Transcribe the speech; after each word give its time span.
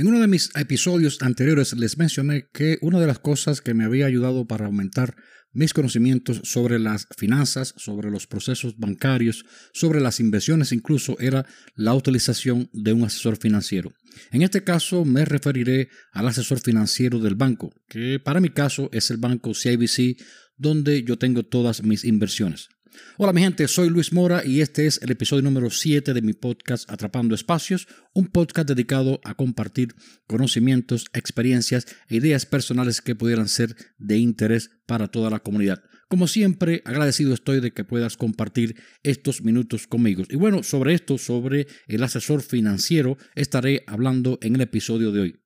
En 0.00 0.06
uno 0.06 0.18
de 0.18 0.28
mis 0.28 0.48
episodios 0.56 1.20
anteriores 1.20 1.74
les 1.74 1.98
mencioné 1.98 2.48
que 2.54 2.78
una 2.80 2.98
de 2.98 3.06
las 3.06 3.18
cosas 3.18 3.60
que 3.60 3.74
me 3.74 3.84
había 3.84 4.06
ayudado 4.06 4.46
para 4.46 4.64
aumentar 4.64 5.14
mis 5.52 5.74
conocimientos 5.74 6.40
sobre 6.44 6.78
las 6.78 7.06
finanzas, 7.18 7.74
sobre 7.76 8.10
los 8.10 8.26
procesos 8.26 8.78
bancarios, 8.78 9.44
sobre 9.74 10.00
las 10.00 10.18
inversiones 10.18 10.72
incluso 10.72 11.20
era 11.20 11.44
la 11.74 11.92
utilización 11.92 12.70
de 12.72 12.94
un 12.94 13.04
asesor 13.04 13.36
financiero. 13.36 13.92
En 14.32 14.40
este 14.40 14.64
caso 14.64 15.04
me 15.04 15.26
referiré 15.26 15.90
al 16.12 16.28
asesor 16.28 16.60
financiero 16.60 17.18
del 17.18 17.34
banco, 17.34 17.70
que 17.86 18.18
para 18.18 18.40
mi 18.40 18.48
caso 18.48 18.88
es 18.94 19.10
el 19.10 19.18
banco 19.18 19.52
CIBC 19.52 20.16
donde 20.56 21.02
yo 21.02 21.18
tengo 21.18 21.42
todas 21.42 21.82
mis 21.82 22.06
inversiones. 22.06 22.70
Hola 23.18 23.32
mi 23.32 23.42
gente, 23.42 23.68
soy 23.68 23.88
Luis 23.88 24.12
Mora 24.12 24.44
y 24.44 24.60
este 24.60 24.86
es 24.86 25.00
el 25.02 25.10
episodio 25.10 25.42
número 25.42 25.70
7 25.70 26.14
de 26.14 26.22
mi 26.22 26.32
podcast 26.32 26.90
Atrapando 26.90 27.34
Espacios, 27.34 27.86
un 28.14 28.28
podcast 28.28 28.68
dedicado 28.68 29.20
a 29.24 29.34
compartir 29.34 29.94
conocimientos, 30.26 31.06
experiencias 31.12 31.86
e 32.08 32.16
ideas 32.16 32.46
personales 32.46 33.00
que 33.00 33.14
pudieran 33.14 33.48
ser 33.48 33.76
de 33.98 34.18
interés 34.18 34.70
para 34.86 35.08
toda 35.08 35.30
la 35.30 35.40
comunidad. 35.40 35.82
Como 36.08 36.26
siempre, 36.26 36.82
agradecido 36.84 37.34
estoy 37.34 37.60
de 37.60 37.72
que 37.72 37.84
puedas 37.84 38.16
compartir 38.16 38.74
estos 39.04 39.42
minutos 39.42 39.86
conmigo. 39.86 40.24
Y 40.28 40.36
bueno, 40.36 40.64
sobre 40.64 40.94
esto, 40.94 41.18
sobre 41.18 41.68
el 41.86 42.02
asesor 42.02 42.42
financiero, 42.42 43.16
estaré 43.36 43.84
hablando 43.86 44.38
en 44.42 44.56
el 44.56 44.62
episodio 44.62 45.12
de 45.12 45.20
hoy. 45.20 45.40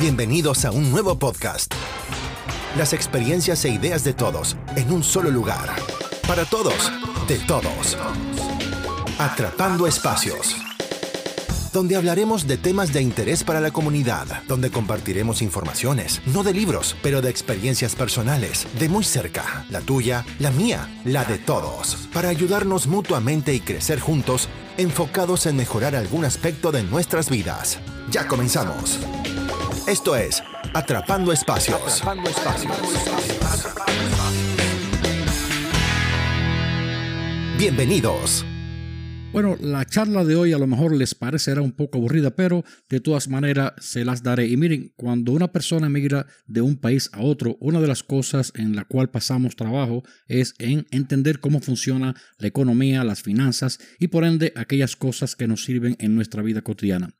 Bienvenidos 0.00 0.64
a 0.64 0.72
un 0.72 0.90
nuevo 0.90 1.16
podcast. 1.18 1.72
Las 2.76 2.92
experiencias 2.92 3.64
e 3.64 3.68
ideas 3.68 4.02
de 4.02 4.14
todos 4.14 4.56
en 4.74 4.90
un 4.90 5.04
solo 5.04 5.30
lugar. 5.30 5.70
Para 6.26 6.46
todos, 6.46 6.90
de 7.28 7.38
todos. 7.40 7.98
Atrapando 9.18 9.86
espacios. 9.86 10.56
Donde 11.70 11.96
hablaremos 11.96 12.46
de 12.46 12.56
temas 12.56 12.94
de 12.94 13.02
interés 13.02 13.44
para 13.44 13.60
la 13.60 13.70
comunidad, 13.70 14.26
donde 14.48 14.70
compartiremos 14.70 15.42
informaciones, 15.42 16.22
no 16.24 16.42
de 16.42 16.54
libros, 16.54 16.96
pero 17.02 17.20
de 17.20 17.28
experiencias 17.28 17.94
personales, 17.94 18.66
de 18.78 18.88
muy 18.88 19.04
cerca, 19.04 19.66
la 19.68 19.82
tuya, 19.82 20.24
la 20.38 20.50
mía, 20.50 20.88
la 21.04 21.24
de 21.24 21.36
todos, 21.36 22.08
para 22.14 22.30
ayudarnos 22.30 22.86
mutuamente 22.86 23.52
y 23.52 23.60
crecer 23.60 24.00
juntos, 24.00 24.48
enfocados 24.78 25.44
en 25.44 25.56
mejorar 25.56 25.94
algún 25.94 26.24
aspecto 26.24 26.72
de 26.72 26.84
nuestras 26.84 27.28
vidas. 27.28 27.78
Ya 28.10 28.26
comenzamos. 28.26 28.98
Esto 29.86 30.16
es 30.16 30.42
Atrapando 30.72 31.32
Espacios. 31.32 32.00
Atrapando 32.00 32.30
Espacios. 32.30 34.13
Bienvenidos. 37.64 38.44
Bueno, 39.32 39.56
la 39.58 39.86
charla 39.86 40.22
de 40.22 40.36
hoy 40.36 40.52
a 40.52 40.58
lo 40.58 40.66
mejor 40.66 40.94
les 40.94 41.14
parecerá 41.14 41.62
un 41.62 41.72
poco 41.72 41.96
aburrida, 41.96 42.36
pero 42.36 42.62
de 42.90 43.00
todas 43.00 43.26
maneras 43.26 43.72
se 43.78 44.04
las 44.04 44.22
daré. 44.22 44.48
Y 44.48 44.58
miren, 44.58 44.92
cuando 44.96 45.32
una 45.32 45.50
persona 45.50 45.88
migra 45.88 46.26
de 46.46 46.60
un 46.60 46.76
país 46.76 47.08
a 47.14 47.22
otro, 47.22 47.56
una 47.60 47.80
de 47.80 47.88
las 47.88 48.02
cosas 48.02 48.52
en 48.54 48.76
la 48.76 48.84
cual 48.84 49.08
pasamos 49.08 49.56
trabajo 49.56 50.04
es 50.28 50.54
en 50.58 50.86
entender 50.90 51.40
cómo 51.40 51.60
funciona 51.60 52.14
la 52.36 52.48
economía, 52.48 53.02
las 53.02 53.22
finanzas 53.22 53.78
y 53.98 54.08
por 54.08 54.24
ende 54.24 54.52
aquellas 54.56 54.94
cosas 54.94 55.34
que 55.34 55.48
nos 55.48 55.64
sirven 55.64 55.96
en 56.00 56.14
nuestra 56.14 56.42
vida 56.42 56.60
cotidiana. 56.60 57.14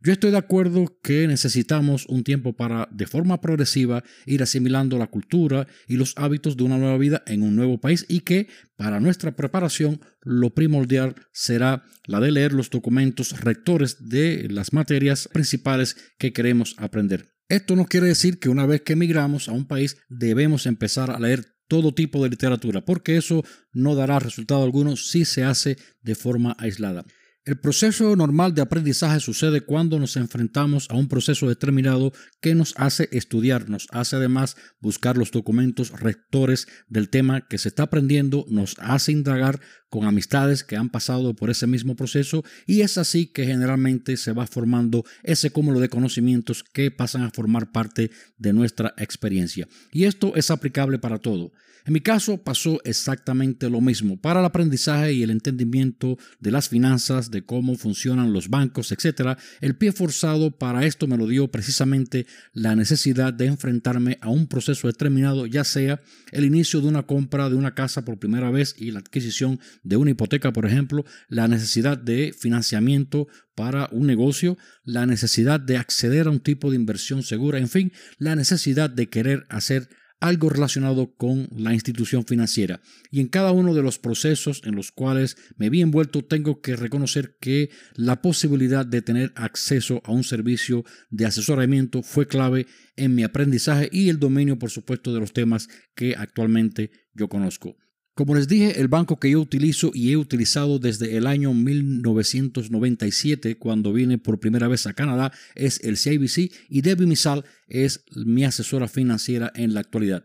Yo 0.00 0.12
estoy 0.12 0.30
de 0.30 0.38
acuerdo 0.38 0.86
que 1.02 1.26
necesitamos 1.26 2.06
un 2.06 2.22
tiempo 2.22 2.52
para, 2.52 2.88
de 2.92 3.08
forma 3.08 3.40
progresiva, 3.40 4.04
ir 4.26 4.44
asimilando 4.44 4.96
la 4.96 5.08
cultura 5.08 5.66
y 5.88 5.96
los 5.96 6.14
hábitos 6.16 6.56
de 6.56 6.62
una 6.62 6.78
nueva 6.78 6.96
vida 6.98 7.24
en 7.26 7.42
un 7.42 7.56
nuevo 7.56 7.80
país 7.80 8.06
y 8.08 8.20
que 8.20 8.46
para 8.76 9.00
nuestra 9.00 9.34
preparación 9.34 10.00
lo 10.22 10.50
primordial 10.50 11.16
será 11.32 11.82
la 12.06 12.20
de 12.20 12.30
leer 12.30 12.52
los 12.52 12.70
documentos 12.70 13.40
rectores 13.40 14.08
de 14.08 14.46
las 14.48 14.72
materias 14.72 15.28
principales 15.32 15.96
que 16.16 16.32
queremos 16.32 16.76
aprender. 16.78 17.34
Esto 17.48 17.74
no 17.74 17.86
quiere 17.86 18.06
decir 18.06 18.38
que 18.38 18.50
una 18.50 18.66
vez 18.66 18.82
que 18.82 18.92
emigramos 18.92 19.48
a 19.48 19.52
un 19.52 19.66
país 19.66 19.96
debemos 20.08 20.66
empezar 20.66 21.10
a 21.10 21.18
leer 21.18 21.44
todo 21.66 21.92
tipo 21.92 22.22
de 22.22 22.30
literatura, 22.30 22.84
porque 22.84 23.16
eso 23.16 23.44
no 23.72 23.94
dará 23.94 24.18
resultado 24.20 24.62
alguno 24.62 24.96
si 24.96 25.24
se 25.24 25.44
hace 25.44 25.76
de 26.02 26.14
forma 26.14 26.56
aislada. 26.58 27.04
El 27.48 27.56
proceso 27.56 28.14
normal 28.14 28.54
de 28.54 28.60
aprendizaje 28.60 29.20
sucede 29.20 29.62
cuando 29.62 29.98
nos 29.98 30.18
enfrentamos 30.18 30.86
a 30.90 30.96
un 30.96 31.08
proceso 31.08 31.48
determinado 31.48 32.12
que 32.42 32.54
nos 32.54 32.74
hace 32.76 33.08
estudiar, 33.10 33.70
nos 33.70 33.88
hace 33.90 34.16
además 34.16 34.54
buscar 34.80 35.16
los 35.16 35.30
documentos 35.30 35.98
rectores 35.98 36.68
del 36.88 37.08
tema 37.08 37.48
que 37.48 37.56
se 37.56 37.68
está 37.68 37.84
aprendiendo, 37.84 38.44
nos 38.50 38.76
hace 38.80 39.12
indagar 39.12 39.60
con 39.88 40.04
amistades 40.04 40.62
que 40.62 40.76
han 40.76 40.90
pasado 40.90 41.34
por 41.34 41.48
ese 41.48 41.66
mismo 41.66 41.96
proceso 41.96 42.44
y 42.66 42.82
es 42.82 42.98
así 42.98 43.28
que 43.28 43.46
generalmente 43.46 44.18
se 44.18 44.32
va 44.32 44.46
formando 44.46 45.06
ese 45.22 45.48
cúmulo 45.48 45.80
de 45.80 45.88
conocimientos 45.88 46.62
que 46.62 46.90
pasan 46.90 47.22
a 47.22 47.30
formar 47.30 47.72
parte 47.72 48.10
de 48.36 48.52
nuestra 48.52 48.92
experiencia. 48.98 49.66
Y 49.90 50.04
esto 50.04 50.36
es 50.36 50.50
aplicable 50.50 50.98
para 50.98 51.16
todo. 51.16 51.52
En 51.86 51.92
mi 51.92 52.00
caso 52.00 52.42
pasó 52.42 52.80
exactamente 52.84 53.70
lo 53.70 53.80
mismo. 53.80 54.20
Para 54.20 54.40
el 54.40 54.46
aprendizaje 54.46 55.12
y 55.12 55.22
el 55.22 55.30
entendimiento 55.30 56.18
de 56.40 56.50
las 56.50 56.68
finanzas, 56.68 57.30
de 57.30 57.44
cómo 57.44 57.76
funcionan 57.76 58.32
los 58.32 58.48
bancos, 58.48 58.92
etc., 58.92 59.38
el 59.60 59.76
pie 59.76 59.92
forzado 59.92 60.50
para 60.50 60.84
esto 60.84 61.06
me 61.06 61.16
lo 61.16 61.26
dio 61.26 61.48
precisamente 61.48 62.26
la 62.52 62.76
necesidad 62.76 63.32
de 63.32 63.46
enfrentarme 63.46 64.18
a 64.20 64.28
un 64.28 64.46
proceso 64.46 64.86
determinado, 64.86 65.46
ya 65.46 65.64
sea 65.64 66.00
el 66.32 66.44
inicio 66.44 66.80
de 66.80 66.88
una 66.88 67.04
compra 67.04 67.48
de 67.48 67.56
una 67.56 67.74
casa 67.74 68.04
por 68.04 68.18
primera 68.18 68.50
vez 68.50 68.74
y 68.78 68.90
la 68.90 69.00
adquisición 69.00 69.60
de 69.82 69.96
una 69.96 70.10
hipoteca, 70.10 70.52
por 70.52 70.66
ejemplo, 70.66 71.04
la 71.28 71.48
necesidad 71.48 71.98
de 71.98 72.34
financiamiento 72.38 73.28
para 73.54 73.88
un 73.90 74.06
negocio, 74.06 74.56
la 74.84 75.04
necesidad 75.06 75.58
de 75.58 75.78
acceder 75.78 76.28
a 76.28 76.30
un 76.30 76.40
tipo 76.40 76.70
de 76.70 76.76
inversión 76.76 77.22
segura, 77.22 77.58
en 77.58 77.68
fin, 77.68 77.92
la 78.18 78.36
necesidad 78.36 78.88
de 78.88 79.08
querer 79.08 79.46
hacer 79.48 79.88
algo 80.20 80.48
relacionado 80.48 81.14
con 81.14 81.48
la 81.56 81.74
institución 81.74 82.24
financiera. 82.24 82.80
Y 83.10 83.20
en 83.20 83.28
cada 83.28 83.52
uno 83.52 83.74
de 83.74 83.82
los 83.82 83.98
procesos 83.98 84.62
en 84.64 84.74
los 84.74 84.92
cuales 84.92 85.36
me 85.56 85.70
vi 85.70 85.80
envuelto 85.80 86.24
tengo 86.24 86.60
que 86.60 86.76
reconocer 86.76 87.36
que 87.40 87.70
la 87.94 88.20
posibilidad 88.20 88.84
de 88.84 89.02
tener 89.02 89.32
acceso 89.36 90.02
a 90.04 90.12
un 90.12 90.24
servicio 90.24 90.84
de 91.10 91.26
asesoramiento 91.26 92.02
fue 92.02 92.26
clave 92.26 92.66
en 92.96 93.14
mi 93.14 93.22
aprendizaje 93.22 93.88
y 93.92 94.08
el 94.08 94.18
dominio, 94.18 94.58
por 94.58 94.70
supuesto, 94.70 95.12
de 95.12 95.20
los 95.20 95.32
temas 95.32 95.68
que 95.94 96.14
actualmente 96.16 96.90
yo 97.14 97.28
conozco. 97.28 97.76
Como 98.18 98.34
les 98.34 98.48
dije, 98.48 98.80
el 98.80 98.88
banco 98.88 99.20
que 99.20 99.30
yo 99.30 99.40
utilizo 99.40 99.92
y 99.94 100.10
he 100.10 100.16
utilizado 100.16 100.80
desde 100.80 101.16
el 101.16 101.24
año 101.24 101.54
1997, 101.54 103.58
cuando 103.58 103.92
vine 103.92 104.18
por 104.18 104.40
primera 104.40 104.66
vez 104.66 104.88
a 104.88 104.92
Canadá, 104.92 105.30
es 105.54 105.78
el 105.84 105.96
CIBC 105.96 106.52
y 106.68 106.80
Debbie 106.80 107.06
Misal 107.06 107.44
es 107.68 108.00
mi 108.16 108.44
asesora 108.44 108.88
financiera 108.88 109.52
en 109.54 109.72
la 109.72 109.78
actualidad. 109.78 110.24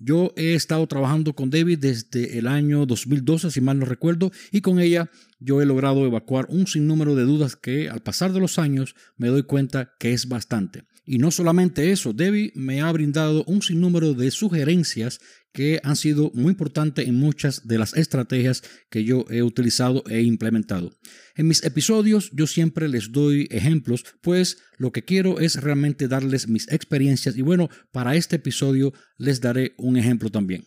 Yo 0.00 0.34
he 0.36 0.54
estado 0.54 0.84
trabajando 0.88 1.34
con 1.34 1.48
Debbie 1.48 1.76
desde 1.76 2.38
el 2.38 2.48
año 2.48 2.86
2012, 2.86 3.52
si 3.52 3.60
mal 3.60 3.78
no 3.78 3.86
recuerdo, 3.86 4.32
y 4.50 4.60
con 4.60 4.80
ella 4.80 5.08
yo 5.38 5.62
he 5.62 5.64
logrado 5.64 6.04
evacuar 6.04 6.48
un 6.50 6.66
sinnúmero 6.66 7.14
de 7.14 7.22
dudas 7.22 7.54
que 7.54 7.88
al 7.88 8.00
pasar 8.00 8.32
de 8.32 8.40
los 8.40 8.58
años 8.58 8.96
me 9.16 9.28
doy 9.28 9.44
cuenta 9.44 9.94
que 10.00 10.12
es 10.12 10.26
bastante. 10.26 10.82
Y 11.10 11.16
no 11.16 11.30
solamente 11.30 11.90
eso, 11.90 12.12
Debbie 12.12 12.52
me 12.54 12.82
ha 12.82 12.92
brindado 12.92 13.42
un 13.44 13.62
sinnúmero 13.62 14.12
de 14.12 14.30
sugerencias 14.30 15.20
que 15.54 15.80
han 15.82 15.96
sido 15.96 16.30
muy 16.34 16.50
importantes 16.50 17.08
en 17.08 17.14
muchas 17.14 17.66
de 17.66 17.78
las 17.78 17.96
estrategias 17.96 18.62
que 18.90 19.04
yo 19.04 19.24
he 19.30 19.42
utilizado 19.42 20.04
e 20.10 20.20
implementado. 20.20 20.92
En 21.34 21.48
mis 21.48 21.64
episodios 21.64 22.30
yo 22.34 22.46
siempre 22.46 22.90
les 22.90 23.10
doy 23.10 23.48
ejemplos, 23.50 24.04
pues 24.20 24.58
lo 24.76 24.92
que 24.92 25.02
quiero 25.02 25.40
es 25.40 25.62
realmente 25.62 26.08
darles 26.08 26.46
mis 26.46 26.70
experiencias 26.70 27.38
y 27.38 27.40
bueno, 27.40 27.70
para 27.90 28.14
este 28.14 28.36
episodio 28.36 28.92
les 29.16 29.40
daré 29.40 29.72
un 29.78 29.96
ejemplo 29.96 30.28
también. 30.28 30.66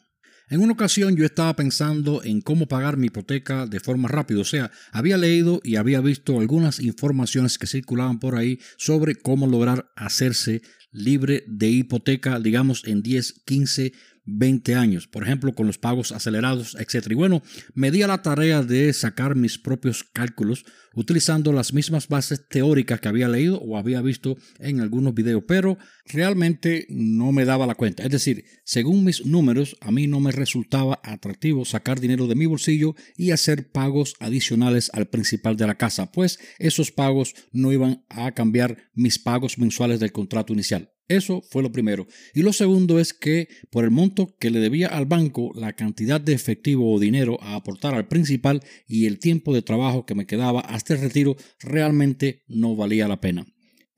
En 0.52 0.60
una 0.60 0.74
ocasión 0.74 1.16
yo 1.16 1.24
estaba 1.24 1.56
pensando 1.56 2.22
en 2.26 2.42
cómo 2.42 2.68
pagar 2.68 2.98
mi 2.98 3.08
hipoteca 3.08 3.66
de 3.66 3.80
forma 3.80 4.10
rápida, 4.10 4.42
o 4.42 4.44
sea, 4.44 4.70
había 4.92 5.18
leído 5.18 5.62
y 5.64 5.78
había 5.78 6.02
visto 6.02 6.42
algunas 6.42 6.82
informaciones 6.82 7.58
que 7.58 7.68
circulaban 7.68 8.20
por 8.20 8.36
ahí 8.36 8.60
sobre 8.76 9.16
cómo 9.16 9.48
lograr 9.48 9.94
hacerse 9.96 10.62
libre 10.92 11.46
de 11.48 11.70
hipoteca, 11.70 12.38
digamos, 12.38 12.84
en 12.86 13.02
10, 13.02 13.44
15, 13.46 13.94
20 14.26 14.76
años, 14.76 15.08
por 15.08 15.24
ejemplo, 15.24 15.54
con 15.54 15.68
los 15.68 15.78
pagos 15.78 16.12
acelerados, 16.12 16.76
etc. 16.76 17.08
Y 17.10 17.16
bueno, 17.16 17.42
me 17.74 17.92
di 17.92 18.04
a 18.04 18.08
la 18.08 18.22
tarea 18.22 18.64
de 18.64 18.94
sacar 18.94 19.36
mis 19.36 19.58
propios 19.58 20.04
cálculos 20.04 20.66
utilizando 20.94 21.54
las 21.54 21.74
mismas 21.74 22.08
bases 22.08 22.48
teóricas 22.48 23.00
que 23.00 23.08
había 23.08 23.30
leído 23.30 23.60
o 23.60 23.78
había 23.78 24.02
visto 24.02 24.38
en 24.60 24.82
algunos 24.82 25.14
videos, 25.14 25.44
pero 25.48 25.78
realmente 26.06 26.86
no 26.90 27.32
me 27.32 27.46
daba 27.46 27.66
la 27.66 27.76
cuenta. 27.76 28.04
Es 28.04 28.10
decir, 28.10 28.46
según 28.64 29.04
mis 29.04 29.26
números, 29.26 29.78
a 29.82 29.92
mí 29.92 30.08
no 30.08 30.20
me 30.20 30.32
resultaba 30.32 31.00
atractivo 31.04 31.66
sacar 31.66 32.00
dinero 32.00 32.28
de 32.28 32.36
mi 32.36 32.46
bolsillo 32.46 32.96
y 33.16 33.32
hacer 33.32 33.72
pagos 33.72 34.16
adicionales 34.20 34.92
al 34.94 35.08
principal 35.08 35.56
de 35.58 35.68
la 35.68 35.78
casa, 35.78 36.12
pues 36.12 36.40
esos 36.60 36.92
pagos 36.92 37.34
no 37.52 37.72
iban 37.72 38.04
a 38.10 38.32
cambiar 38.34 38.78
mis 38.94 39.20
pagos 39.20 39.58
mensuales 39.58 40.00
del 40.00 40.12
contrato 40.12 40.54
inicial. 40.54 40.92
Eso 41.12 41.42
fue 41.42 41.62
lo 41.62 41.74
primero. 41.74 42.08
Y 42.34 42.42
lo 42.42 42.54
segundo 42.54 42.98
es 42.98 43.14
que 43.14 43.50
por 43.70 43.84
el 43.84 43.92
monto 43.92 44.34
que 44.40 44.50
le 44.50 44.60
debía 44.60 44.88
al 44.88 45.06
banco, 45.06 45.52
la 45.56 45.74
cantidad 45.74 46.22
de 46.22 46.32
efectivo 46.32 46.94
o 46.94 47.00
dinero 47.00 47.38
a 47.42 47.56
aportar 47.56 47.94
al 47.94 48.08
principal 48.08 48.64
y 48.88 49.08
el 49.08 49.20
tiempo 49.20 49.54
de 49.54 49.62
trabajo 49.62 50.06
que 50.06 50.16
me 50.16 50.26
quedaba 50.26 50.62
hasta 50.62 50.94
el 50.94 51.02
retiro 51.02 51.36
realmente 51.60 52.44
no 52.48 52.78
valía 52.78 53.10
la 53.10 53.20
pena. 53.20 53.46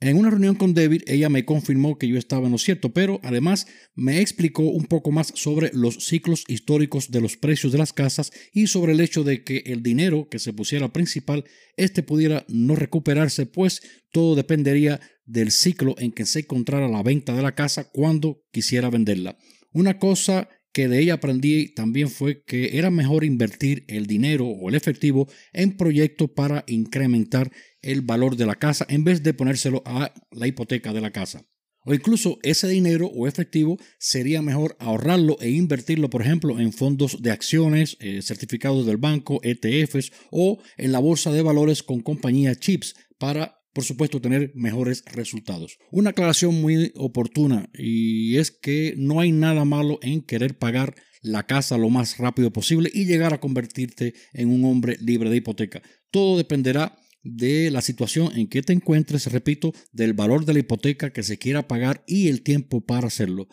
En 0.04 0.18
una 0.18 0.30
reunión 0.30 0.56
con 0.56 0.74
David, 0.74 1.04
ella 1.08 1.30
me 1.30 1.46
confirmó 1.46 1.98
que 1.98 2.10
yo 2.10 2.18
estaba 2.18 2.48
en 2.48 2.52
lo 2.52 2.58
cierto, 2.58 2.92
pero 2.92 3.22
además 3.24 3.68
me 3.96 4.20
explicó 4.20 4.64
un 4.64 4.84
poco 4.84 5.12
más 5.12 5.32
sobre 5.34 5.72
los 5.74 5.96
ciclos 6.06 6.44
históricos 6.50 7.10
de 7.10 7.22
los 7.22 7.38
precios 7.38 7.72
de 7.72 7.78
las 7.78 7.94
casas 7.94 8.34
y 8.52 8.68
sobre 8.68 8.92
el 8.92 9.00
hecho 9.00 9.24
de 9.24 9.46
que 9.46 9.64
el 9.66 9.82
dinero 9.82 10.28
que 10.28 10.40
se 10.40 10.52
pusiera 10.52 10.92
principal, 10.92 11.46
este 11.78 12.04
pudiera 12.04 12.46
no 12.50 12.76
recuperarse, 12.76 13.46
pues 13.46 13.82
todo 14.12 14.36
dependería 14.36 15.00
del 15.26 15.52
ciclo 15.52 15.96
en 15.98 16.12
que 16.12 16.26
se 16.26 16.40
encontrara 16.40 16.90
la 16.90 17.02
venta 17.02 17.34
de 17.34 17.42
la 17.42 17.56
casa 17.56 17.90
cuando 17.90 18.44
quisiera 18.52 18.90
venderla. 18.90 19.38
Una 19.72 20.00
cosa 20.00 20.50
que 20.74 20.90
de 20.90 21.00
ella 21.00 21.14
aprendí 21.14 21.74
también 21.74 22.10
fue 22.10 22.44
que 22.44 22.78
era 22.78 22.90
mejor 22.90 23.24
invertir 23.24 23.86
el 23.88 24.08
dinero 24.08 24.48
o 24.48 24.68
el 24.68 24.76
efectivo 24.76 25.30
en 25.54 25.78
proyectos 25.78 26.32
para 26.32 26.66
incrementar 26.68 27.52
el 27.84 28.02
valor 28.02 28.36
de 28.36 28.46
la 28.46 28.56
casa 28.56 28.86
en 28.90 29.04
vez 29.04 29.22
de 29.22 29.34
ponérselo 29.34 29.84
a 29.86 30.14
la 30.32 30.48
hipoteca 30.48 30.94
de 30.94 31.02
la 31.02 31.12
casa. 31.12 31.46
O 31.86 31.94
incluso 31.94 32.40
ese 32.44 32.68
dinero 32.70 33.08
o 33.08 33.28
efectivo 33.28 33.78
sería 34.00 34.42
mejor 34.42 34.78
ahorrarlo 34.80 35.38
e 35.42 35.50
invertirlo, 35.50 36.10
por 36.10 36.22
ejemplo, 36.22 36.60
en 36.60 36.72
fondos 36.72 37.22
de 37.22 37.32
acciones, 37.32 37.98
eh, 38.00 38.22
certificados 38.22 38.86
del 38.86 38.98
banco, 38.98 39.42
ETFs 39.44 40.12
o 40.32 40.60
en 40.78 40.94
la 40.94 41.00
bolsa 41.00 41.32
de 41.32 41.42
valores 41.42 41.84
con 41.84 42.00
compañía 42.00 42.56
chips 42.56 42.96
para 43.20 43.60
por 43.74 43.84
supuesto, 43.84 44.22
tener 44.22 44.52
mejores 44.54 45.04
resultados. 45.14 45.78
Una 45.92 46.12
aclaración 46.12 46.62
muy 46.62 46.94
oportuna 46.96 47.70
y 47.74 48.38
es 48.38 48.52
que 48.52 48.94
no 48.98 49.20
hay 49.20 49.32
nada 49.32 49.66
malo 49.66 49.98
en 50.04 50.22
querer 50.22 50.58
pagar 50.58 50.94
la 51.24 51.48
casa 51.48 51.78
lo 51.78 51.90
más 51.90 52.18
rápido 52.20 52.54
posible 52.54 52.92
y 52.94 53.06
llegar 53.06 53.34
a 53.34 53.40
convertirte 53.40 54.14
en 54.34 54.50
un 54.50 54.64
hombre 54.66 54.98
libre 55.02 55.30
de 55.30 55.38
hipoteca. 55.38 55.82
Todo 56.12 56.38
dependerá 56.38 56.96
de 57.24 57.72
la 57.72 57.82
situación 57.82 58.32
en 58.38 58.48
que 58.48 58.62
te 58.62 58.74
encuentres, 58.74 59.32
repito, 59.32 59.74
del 59.92 60.14
valor 60.14 60.46
de 60.46 60.54
la 60.54 60.60
hipoteca 60.60 61.12
que 61.12 61.24
se 61.24 61.38
quiera 61.38 61.68
pagar 61.68 62.04
y 62.08 62.28
el 62.28 62.42
tiempo 62.42 62.82
para 62.82 63.08
hacerlo. 63.08 63.48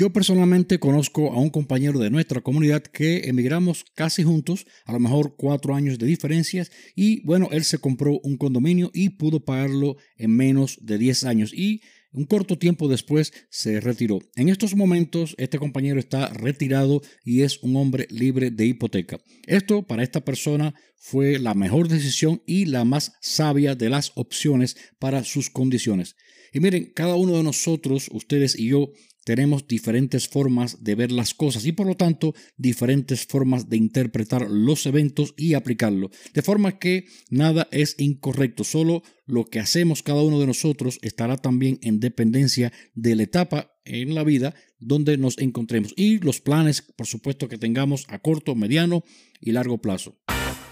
Yo 0.00 0.10
personalmente 0.14 0.78
conozco 0.80 1.30
a 1.34 1.38
un 1.38 1.50
compañero 1.50 1.98
de 1.98 2.08
nuestra 2.08 2.40
comunidad 2.40 2.82
que 2.82 3.28
emigramos 3.28 3.84
casi 3.94 4.22
juntos, 4.22 4.66
a 4.86 4.92
lo 4.94 4.98
mejor 4.98 5.36
cuatro 5.36 5.74
años 5.74 5.98
de 5.98 6.06
diferencias, 6.06 6.72
y 6.96 7.22
bueno, 7.26 7.48
él 7.52 7.64
se 7.64 7.76
compró 7.76 8.18
un 8.22 8.38
condominio 8.38 8.90
y 8.94 9.10
pudo 9.10 9.44
pagarlo 9.44 9.98
en 10.16 10.34
menos 10.34 10.78
de 10.80 10.96
10 10.96 11.24
años 11.24 11.52
y 11.52 11.82
un 12.12 12.24
corto 12.24 12.58
tiempo 12.58 12.88
después 12.88 13.32
se 13.50 13.80
retiró. 13.80 14.18
En 14.36 14.48
estos 14.48 14.74
momentos 14.74 15.34
este 15.38 15.58
compañero 15.58 16.00
está 16.00 16.28
retirado 16.28 17.02
y 17.24 17.42
es 17.42 17.62
un 17.62 17.76
hombre 17.76 18.06
libre 18.10 18.50
de 18.50 18.66
hipoteca. 18.66 19.20
Esto 19.46 19.82
para 19.82 20.02
esta 20.02 20.24
persona 20.24 20.74
fue 20.96 21.38
la 21.38 21.54
mejor 21.54 21.88
decisión 21.88 22.42
y 22.46 22.66
la 22.66 22.84
más 22.84 23.12
sabia 23.20 23.74
de 23.74 23.90
las 23.90 24.12
opciones 24.16 24.76
para 24.98 25.24
sus 25.24 25.50
condiciones. 25.50 26.16
Y 26.52 26.60
miren, 26.60 26.92
cada 26.94 27.14
uno 27.14 27.36
de 27.36 27.44
nosotros, 27.44 28.08
ustedes 28.12 28.58
y 28.58 28.68
yo, 28.68 28.92
tenemos 29.24 29.66
diferentes 29.66 30.28
formas 30.28 30.82
de 30.82 30.94
ver 30.94 31.12
las 31.12 31.34
cosas 31.34 31.66
y 31.66 31.72
por 31.72 31.86
lo 31.86 31.96
tanto 31.96 32.34
diferentes 32.56 33.26
formas 33.26 33.68
de 33.68 33.76
interpretar 33.76 34.50
los 34.50 34.86
eventos 34.86 35.34
y 35.36 35.54
aplicarlo. 35.54 36.10
De 36.32 36.42
forma 36.42 36.78
que 36.78 37.06
nada 37.30 37.68
es 37.70 37.96
incorrecto, 37.98 38.64
solo 38.64 39.02
lo 39.26 39.44
que 39.44 39.60
hacemos 39.60 40.02
cada 40.02 40.22
uno 40.22 40.40
de 40.40 40.46
nosotros 40.46 40.98
estará 41.02 41.36
también 41.36 41.78
en 41.82 42.00
dependencia 42.00 42.72
de 42.94 43.14
la 43.14 43.22
etapa 43.24 43.72
en 43.84 44.14
la 44.14 44.24
vida 44.24 44.54
donde 44.78 45.16
nos 45.16 45.38
encontremos 45.38 45.92
y 45.96 46.18
los 46.18 46.40
planes, 46.40 46.82
por 46.82 47.06
supuesto, 47.06 47.48
que 47.48 47.58
tengamos 47.58 48.06
a 48.08 48.18
corto, 48.18 48.54
mediano 48.54 49.04
y 49.40 49.52
largo 49.52 49.78
plazo. 49.78 50.18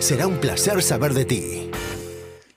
Será 0.00 0.26
un 0.26 0.40
placer 0.40 0.82
saber 0.82 1.14
de 1.14 1.24
ti. 1.24 1.70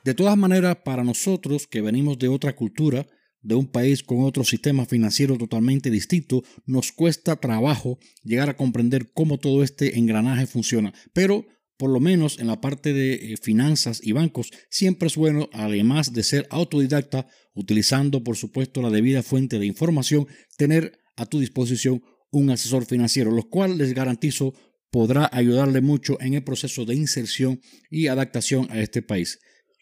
De 0.03 0.15
todas 0.15 0.35
maneras, 0.35 0.77
para 0.83 1.03
nosotros 1.03 1.67
que 1.67 1.81
venimos 1.81 2.17
de 2.17 2.29
otra 2.29 2.55
cultura, 2.55 3.05
de 3.43 3.53
un 3.53 3.67
país 3.67 4.01
con 4.01 4.23
otro 4.23 4.43
sistema 4.43 4.87
financiero 4.87 5.37
totalmente 5.37 5.91
distinto, 5.91 6.43
nos 6.65 6.91
cuesta 6.91 7.35
trabajo 7.35 7.99
llegar 8.23 8.49
a 8.49 8.57
comprender 8.57 9.11
cómo 9.13 9.37
todo 9.37 9.61
este 9.61 9.99
engranaje 9.99 10.47
funciona. 10.47 10.95
Pero 11.13 11.45
por 11.77 11.91
lo 11.91 11.99
menos 11.99 12.39
en 12.39 12.47
la 12.47 12.59
parte 12.59 12.93
de 12.93 13.13
eh, 13.13 13.37
finanzas 13.37 14.01
y 14.03 14.11
bancos, 14.11 14.51
siempre 14.69 15.07
es 15.07 15.15
bueno, 15.15 15.49
además 15.53 16.13
de 16.13 16.23
ser 16.23 16.47
autodidacta, 16.49 17.27
utilizando 17.53 18.23
por 18.23 18.35
supuesto 18.35 18.81
la 18.81 18.89
debida 18.89 19.23
fuente 19.23 19.59
de 19.59 19.65
información, 19.65 20.27
tener 20.57 20.99
a 21.15 21.25
tu 21.25 21.39
disposición 21.39 22.03
un 22.31 22.49
asesor 22.49 22.85
financiero, 22.85 23.31
lo 23.31 23.49
cual 23.49 23.77
les 23.77 23.93
garantizo 23.93 24.53
podrá 24.91 25.29
ayudarle 25.31 25.81
mucho 25.81 26.19
en 26.21 26.33
el 26.33 26.43
proceso 26.43 26.85
de 26.85 26.95
inserción 26.95 27.61
y 27.89 28.07
adaptación 28.07 28.67
a 28.71 28.79
este 28.79 29.01
país. 29.01 29.39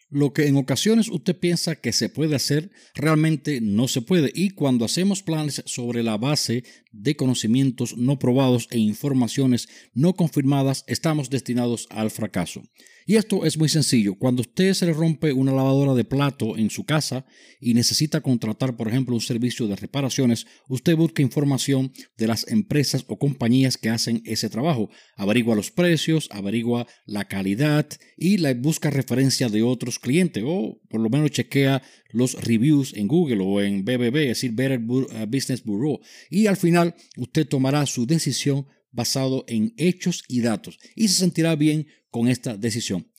Lo 0.08 0.32
que 0.32 0.46
en 0.46 0.56
ocasiones 0.56 1.08
usted 1.08 1.36
piensa 1.36 1.74
que 1.74 1.92
se 1.92 2.08
puede 2.08 2.36
hacer, 2.36 2.70
realmente 2.94 3.60
no 3.60 3.88
se 3.88 4.02
puede. 4.02 4.30
Y 4.34 4.50
cuando 4.50 4.84
hacemos 4.84 5.22
planes 5.22 5.62
sobre 5.66 6.04
la 6.04 6.16
base 6.16 6.62
de 6.92 7.16
conocimientos 7.16 7.96
no 7.96 8.18
probados 8.18 8.68
e 8.70 8.78
informaciones 8.78 9.68
no 9.94 10.14
confirmadas, 10.14 10.84
estamos 10.86 11.28
destinados 11.28 11.88
al 11.90 12.12
fracaso. 12.12 12.62
Y 13.08 13.14
esto 13.14 13.44
es 13.44 13.56
muy 13.56 13.68
sencillo. 13.68 14.16
Cuando 14.16 14.42
usted 14.42 14.74
se 14.74 14.84
le 14.84 14.92
rompe 14.92 15.32
una 15.32 15.52
lavadora 15.52 15.94
de 15.94 16.04
plato 16.04 16.56
en 16.56 16.70
su 16.70 16.84
casa 16.84 17.24
y 17.60 17.72
necesita 17.72 18.20
contratar, 18.20 18.76
por 18.76 18.88
ejemplo, 18.88 19.14
un 19.14 19.20
servicio 19.20 19.68
de 19.68 19.76
reparaciones, 19.76 20.48
usted 20.68 20.96
busca 20.96 21.22
información 21.22 21.92
de 22.16 22.26
las 22.26 22.48
empresas 22.48 23.04
o 23.06 23.16
compañías 23.16 23.76
que 23.76 23.90
hacen 23.90 24.22
ese 24.24 24.50
trabajo. 24.50 24.90
Averigua 25.14 25.54
los 25.54 25.70
precios, 25.70 26.28
averigua 26.32 26.88
la 27.04 27.28
calidad 27.28 27.86
y 28.16 28.38
la 28.38 28.52
busca 28.54 28.90
referencia 28.90 29.48
de 29.48 29.62
otros 29.62 30.00
clientes 30.00 30.42
o 30.44 30.80
por 30.88 31.00
lo 31.00 31.08
menos 31.08 31.30
chequea 31.30 31.82
los 32.10 32.34
reviews 32.42 32.92
en 32.94 33.06
Google 33.06 33.38
o 33.40 33.60
en 33.60 33.84
BBB, 33.84 34.16
es 34.16 34.28
decir, 34.28 34.50
Better 34.52 34.80
uh, 34.80 35.26
Business 35.28 35.62
Bureau. 35.62 36.00
Y 36.28 36.48
al 36.48 36.56
final 36.56 36.96
usted 37.16 37.46
tomará 37.46 37.86
su 37.86 38.04
decisión 38.04 38.66
basado 38.90 39.44
en 39.48 39.74
hechos 39.76 40.24
y 40.28 40.40
datos 40.40 40.78
y 40.94 41.08
se 41.08 41.14
sentirá 41.14 41.54
bien 41.56 41.86
con 42.10 42.28
esta 42.28 42.56
decisión. 42.56 43.10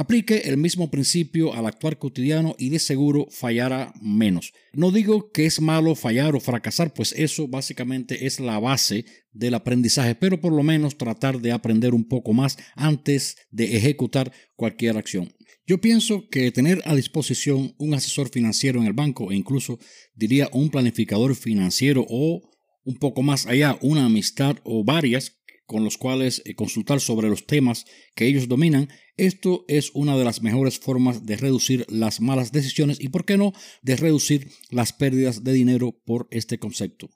Aplique 0.00 0.48
el 0.48 0.56
mismo 0.56 0.90
principio 0.90 1.52
al 1.52 1.66
actuar 1.66 1.98
cotidiano 1.98 2.54
y 2.58 2.70
de 2.70 2.78
seguro 2.78 3.26
fallará 3.30 3.92
menos. 4.00 4.54
No 4.72 4.92
digo 4.92 5.30
que 5.30 5.44
es 5.44 5.60
malo 5.60 5.94
fallar 5.94 6.34
o 6.34 6.40
fracasar, 6.40 6.94
pues 6.94 7.12
eso 7.12 7.48
básicamente 7.48 8.24
es 8.24 8.40
la 8.40 8.58
base 8.58 9.04
del 9.32 9.52
aprendizaje, 9.52 10.14
pero 10.14 10.40
por 10.40 10.54
lo 10.54 10.62
menos 10.62 10.96
tratar 10.96 11.40
de 11.40 11.52
aprender 11.52 11.92
un 11.92 12.08
poco 12.08 12.32
más 12.32 12.56
antes 12.76 13.36
de 13.50 13.76
ejecutar 13.76 14.32
cualquier 14.56 14.96
acción. 14.96 15.34
Yo 15.66 15.80
pienso 15.80 16.28
que 16.30 16.50
tener 16.50 16.80
a 16.86 16.94
disposición 16.94 17.74
un 17.76 17.92
asesor 17.92 18.30
financiero 18.30 18.80
en 18.80 18.86
el 18.86 18.92
banco 18.92 19.30
e 19.30 19.36
incluso 19.36 19.78
diría 20.14 20.48
un 20.52 20.70
planificador 20.70 21.36
financiero 21.36 22.06
o 22.08 22.49
un 22.84 22.96
poco 22.96 23.22
más 23.22 23.46
allá, 23.46 23.78
una 23.82 24.06
amistad 24.06 24.56
o 24.64 24.84
varias 24.84 25.40
con 25.66 25.84
los 25.84 25.98
cuales 25.98 26.42
eh, 26.44 26.56
consultar 26.56 27.00
sobre 27.00 27.28
los 27.28 27.46
temas 27.46 27.84
que 28.16 28.26
ellos 28.26 28.48
dominan, 28.48 28.88
esto 29.16 29.64
es 29.68 29.92
una 29.94 30.16
de 30.16 30.24
las 30.24 30.42
mejores 30.42 30.80
formas 30.80 31.26
de 31.26 31.36
reducir 31.36 31.86
las 31.88 32.20
malas 32.20 32.50
decisiones 32.50 32.98
y, 33.00 33.10
por 33.10 33.24
qué 33.24 33.36
no, 33.36 33.52
de 33.82 33.94
reducir 33.94 34.48
las 34.70 34.92
pérdidas 34.92 35.44
de 35.44 35.52
dinero 35.52 35.94
por 36.04 36.26
este 36.32 36.58
concepto. 36.58 37.08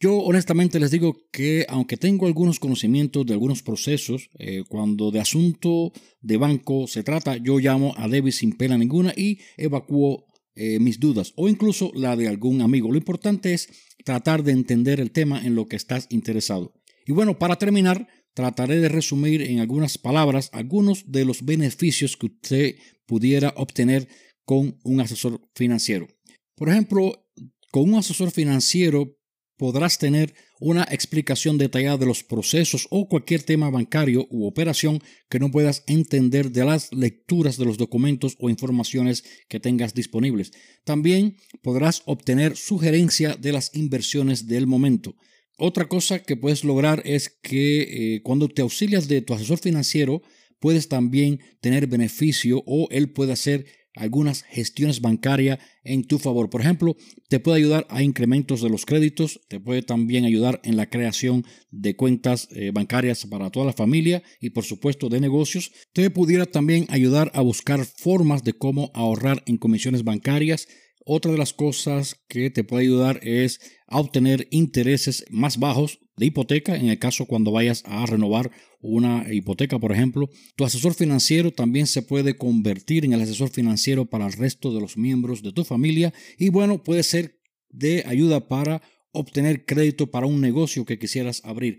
Yo 0.00 0.18
honestamente 0.18 0.78
les 0.78 0.90
digo 0.90 1.16
que 1.32 1.64
aunque 1.68 1.96
tengo 1.96 2.26
algunos 2.26 2.60
conocimientos 2.60 3.24
de 3.24 3.32
algunos 3.32 3.62
procesos, 3.62 4.28
eh, 4.38 4.64
cuando 4.68 5.10
de 5.10 5.20
asunto 5.20 5.92
de 6.20 6.36
banco 6.36 6.86
se 6.86 7.02
trata, 7.02 7.38
yo 7.38 7.58
llamo 7.58 7.94
a 7.96 8.06
David 8.06 8.32
sin 8.32 8.52
pena 8.52 8.76
ninguna 8.76 9.14
y 9.16 9.38
evacuo 9.56 10.26
eh, 10.54 10.78
mis 10.80 10.98
dudas 10.98 11.32
o 11.36 11.48
incluso 11.48 11.90
la 11.94 12.16
de 12.16 12.28
algún 12.28 12.60
amigo. 12.60 12.90
Lo 12.90 12.98
importante 12.98 13.54
es 13.54 13.68
tratar 14.08 14.42
de 14.42 14.52
entender 14.52 15.00
el 15.00 15.10
tema 15.10 15.44
en 15.44 15.54
lo 15.54 15.68
que 15.68 15.76
estás 15.76 16.06
interesado. 16.08 16.72
Y 17.04 17.12
bueno, 17.12 17.38
para 17.38 17.56
terminar, 17.56 18.08
trataré 18.32 18.80
de 18.80 18.88
resumir 18.88 19.42
en 19.42 19.60
algunas 19.60 19.98
palabras 19.98 20.48
algunos 20.54 21.12
de 21.12 21.26
los 21.26 21.44
beneficios 21.44 22.16
que 22.16 22.28
usted 22.28 22.76
pudiera 23.04 23.52
obtener 23.54 24.08
con 24.46 24.78
un 24.82 25.02
asesor 25.02 25.42
financiero. 25.54 26.08
Por 26.56 26.70
ejemplo, 26.70 27.28
con 27.70 27.82
un 27.90 27.96
asesor 27.96 28.30
financiero 28.30 29.17
podrás 29.58 29.98
tener 29.98 30.32
una 30.60 30.84
explicación 30.90 31.58
detallada 31.58 31.98
de 31.98 32.06
los 32.06 32.24
procesos 32.24 32.86
o 32.90 33.08
cualquier 33.08 33.42
tema 33.42 33.70
bancario 33.70 34.26
u 34.30 34.46
operación 34.46 35.02
que 35.28 35.38
no 35.38 35.50
puedas 35.50 35.84
entender 35.86 36.50
de 36.50 36.64
las 36.64 36.92
lecturas 36.92 37.58
de 37.58 37.66
los 37.66 37.76
documentos 37.76 38.36
o 38.40 38.48
informaciones 38.48 39.24
que 39.48 39.60
tengas 39.60 39.92
disponibles. 39.94 40.52
También 40.84 41.36
podrás 41.62 42.02
obtener 42.06 42.56
sugerencia 42.56 43.36
de 43.36 43.52
las 43.52 43.74
inversiones 43.74 44.46
del 44.46 44.66
momento. 44.66 45.16
Otra 45.58 45.88
cosa 45.88 46.20
que 46.20 46.36
puedes 46.36 46.62
lograr 46.64 47.02
es 47.04 47.28
que 47.28 48.14
eh, 48.14 48.22
cuando 48.22 48.48
te 48.48 48.62
auxilias 48.62 49.08
de 49.08 49.22
tu 49.22 49.34
asesor 49.34 49.58
financiero 49.58 50.22
puedes 50.60 50.88
también 50.88 51.40
tener 51.60 51.88
beneficio 51.88 52.62
o 52.64 52.88
él 52.90 53.10
puede 53.10 53.32
hacer 53.32 53.66
algunas 53.98 54.42
gestiones 54.44 55.00
bancarias 55.00 55.58
en 55.84 56.04
tu 56.04 56.18
favor. 56.18 56.50
Por 56.50 56.60
ejemplo, 56.60 56.96
te 57.28 57.40
puede 57.40 57.58
ayudar 57.58 57.86
a 57.90 58.02
incrementos 58.02 58.62
de 58.62 58.70
los 58.70 58.86
créditos, 58.86 59.40
te 59.48 59.60
puede 59.60 59.82
también 59.82 60.24
ayudar 60.24 60.60
en 60.64 60.76
la 60.76 60.88
creación 60.88 61.44
de 61.70 61.96
cuentas 61.96 62.48
eh, 62.52 62.70
bancarias 62.72 63.26
para 63.26 63.50
toda 63.50 63.66
la 63.66 63.72
familia 63.72 64.22
y 64.40 64.50
por 64.50 64.64
supuesto 64.64 65.08
de 65.08 65.20
negocios. 65.20 65.72
Te 65.92 66.10
pudiera 66.10 66.46
también 66.46 66.86
ayudar 66.88 67.30
a 67.34 67.40
buscar 67.40 67.84
formas 67.84 68.44
de 68.44 68.52
cómo 68.52 68.90
ahorrar 68.94 69.42
en 69.46 69.56
comisiones 69.56 70.04
bancarias. 70.04 70.68
Otra 71.10 71.32
de 71.32 71.38
las 71.38 71.54
cosas 71.54 72.20
que 72.28 72.50
te 72.50 72.64
puede 72.64 72.82
ayudar 72.82 73.18
es 73.22 73.60
a 73.86 73.98
obtener 73.98 74.46
intereses 74.50 75.24
más 75.30 75.58
bajos 75.58 76.00
de 76.18 76.26
hipoteca 76.26 76.76
en 76.76 76.90
el 76.90 76.98
caso 76.98 77.24
cuando 77.24 77.50
vayas 77.50 77.82
a 77.86 78.04
renovar 78.04 78.50
una 78.82 79.24
hipoteca, 79.32 79.78
por 79.78 79.90
ejemplo. 79.90 80.28
Tu 80.54 80.66
asesor 80.66 80.92
financiero 80.92 81.50
también 81.50 81.86
se 81.86 82.02
puede 82.02 82.36
convertir 82.36 83.06
en 83.06 83.14
el 83.14 83.22
asesor 83.22 83.48
financiero 83.48 84.04
para 84.04 84.26
el 84.26 84.34
resto 84.34 84.70
de 84.74 84.82
los 84.82 84.98
miembros 84.98 85.42
de 85.42 85.52
tu 85.52 85.64
familia 85.64 86.12
y 86.36 86.50
bueno, 86.50 86.82
puede 86.82 87.02
ser 87.02 87.40
de 87.70 88.04
ayuda 88.06 88.46
para 88.46 88.82
obtener 89.10 89.64
crédito 89.64 90.10
para 90.10 90.26
un 90.26 90.42
negocio 90.42 90.84
que 90.84 90.98
quisieras 90.98 91.40
abrir. 91.42 91.78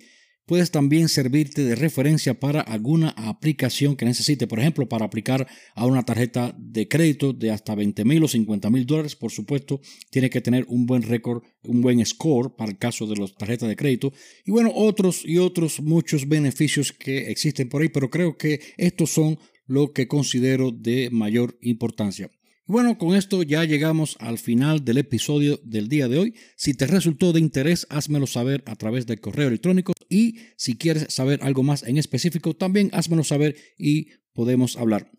Puedes 0.49 0.71
también 0.71 1.09
servirte 1.09 1.63
de 1.63 1.75
referencia 1.75 2.39
para 2.39 2.61
alguna 2.61 3.09
aplicación 3.09 3.95
que 3.95 4.03
necesite, 4.03 4.47
por 4.47 4.59
ejemplo, 4.59 4.89
para 4.89 5.05
aplicar 5.05 5.45
a 5.75 5.85
una 5.85 6.01
tarjeta 6.01 6.55
de 6.57 6.87
crédito 6.87 7.33
de 7.33 7.51
hasta 7.51 7.75
20 7.75 8.03
mil 8.03 8.23
o 8.23 8.27
50 8.27 8.67
mil 8.71 8.87
dólares. 8.87 9.15
Por 9.15 9.29
supuesto, 9.29 9.79
tiene 10.09 10.31
que 10.31 10.41
tener 10.41 10.65
un 10.67 10.87
buen 10.87 11.03
récord, 11.03 11.43
un 11.65 11.81
buen 11.81 12.03
score 12.03 12.55
para 12.55 12.71
el 12.71 12.79
caso 12.79 13.05
de 13.05 13.17
las 13.17 13.35
tarjetas 13.35 13.69
de 13.69 13.75
crédito. 13.75 14.11
Y 14.43 14.49
bueno, 14.49 14.71
otros 14.73 15.21
y 15.23 15.37
otros 15.37 15.81
muchos 15.81 16.27
beneficios 16.27 16.93
que 16.93 17.29
existen 17.29 17.69
por 17.69 17.83
ahí, 17.83 17.89
pero 17.89 18.09
creo 18.09 18.35
que 18.35 18.59
estos 18.77 19.11
son 19.11 19.37
lo 19.67 19.93
que 19.93 20.07
considero 20.07 20.71
de 20.71 21.11
mayor 21.11 21.59
importancia. 21.61 22.31
Bueno, 22.69 22.99
con 22.99 23.15
esto 23.15 23.41
ya 23.41 23.63
llegamos 23.63 24.15
al 24.19 24.37
final 24.37 24.85
del 24.85 24.99
episodio 24.99 25.59
del 25.63 25.89
día 25.89 26.07
de 26.07 26.19
hoy. 26.19 26.35
Si 26.55 26.75
te 26.75 26.85
resultó 26.85 27.33
de 27.33 27.39
interés, 27.39 27.87
házmelo 27.89 28.27
saber 28.27 28.63
a 28.67 28.75
través 28.75 29.07
del 29.07 29.19
correo 29.19 29.47
electrónico 29.47 29.93
y 30.07 30.37
si 30.55 30.77
quieres 30.77 31.11
saber 31.11 31.39
algo 31.41 31.63
más 31.63 31.81
en 31.81 31.97
específico, 31.97 32.55
también 32.55 32.91
házmelo 32.93 33.23
saber 33.23 33.55
y 33.75 34.09
podemos 34.33 34.77
hablar. 34.77 35.11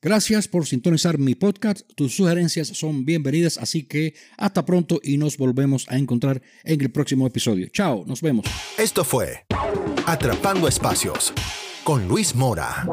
Gracias 0.00 0.46
por 0.46 0.64
sintonizar 0.64 1.18
mi 1.18 1.34
podcast. 1.34 1.80
Tus 1.96 2.14
sugerencias 2.14 2.68
son 2.68 3.04
bienvenidas, 3.04 3.58
así 3.58 3.88
que 3.88 4.14
hasta 4.36 4.64
pronto 4.64 5.00
y 5.02 5.16
nos 5.16 5.38
volvemos 5.38 5.86
a 5.88 5.98
encontrar 5.98 6.40
en 6.62 6.80
el 6.80 6.92
próximo 6.92 7.26
episodio. 7.26 7.66
Chao, 7.72 8.04
nos 8.06 8.22
vemos. 8.22 8.46
Esto 8.78 9.02
fue 9.02 9.44
Atrapando 10.06 10.68
Espacios 10.68 11.32
con 11.82 12.06
Luis 12.06 12.36
Mora 12.36 12.86